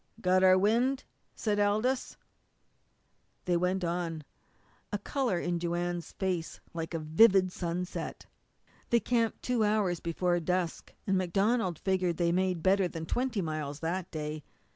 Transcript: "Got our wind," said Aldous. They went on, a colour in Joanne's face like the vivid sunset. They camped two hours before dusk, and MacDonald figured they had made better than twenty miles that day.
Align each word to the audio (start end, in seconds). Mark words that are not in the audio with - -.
"Got 0.19 0.43
our 0.43 0.57
wind," 0.57 1.03
said 1.35 1.59
Aldous. 1.59 2.17
They 3.45 3.55
went 3.55 3.83
on, 3.83 4.23
a 4.91 4.97
colour 4.97 5.37
in 5.37 5.59
Joanne's 5.59 6.13
face 6.13 6.59
like 6.73 6.89
the 6.89 6.97
vivid 6.97 7.51
sunset. 7.51 8.25
They 8.89 8.99
camped 8.99 9.43
two 9.43 9.63
hours 9.63 9.99
before 9.99 10.39
dusk, 10.39 10.95
and 11.05 11.19
MacDonald 11.19 11.77
figured 11.77 12.17
they 12.17 12.25
had 12.33 12.35
made 12.35 12.63
better 12.63 12.87
than 12.87 13.05
twenty 13.05 13.43
miles 13.43 13.81
that 13.81 14.09
day. 14.09 14.41